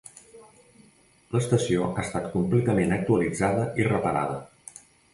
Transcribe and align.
L'estació 1.35 1.85
ha 1.89 2.05
estat 2.07 2.27
completament 2.33 2.99
actualitzada 2.99 3.71
i 3.83 3.91
reparada. 3.93 4.45